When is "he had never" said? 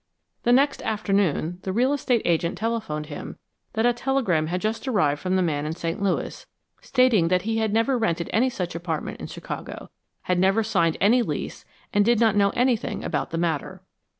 7.43-7.99